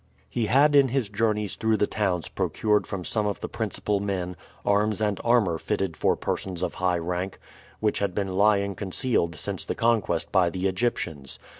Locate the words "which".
7.81-7.99